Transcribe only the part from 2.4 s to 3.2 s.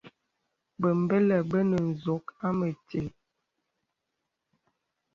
à mətíl.